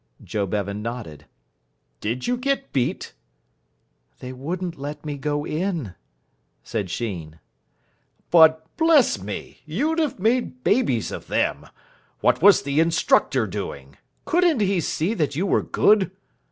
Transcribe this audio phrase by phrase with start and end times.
[0.23, 1.25] Joe Bevan nodded.
[1.99, 3.13] "Did you get beat?"
[4.19, 5.93] "They wouldn't let me go in,"
[6.63, 7.39] said Sheen.
[8.31, 9.59] "But, bless me!
[9.63, 11.67] you'd have made babies of them.
[12.19, 13.95] What was the instructor doing?
[14.25, 16.09] Couldn't he see that you were good?"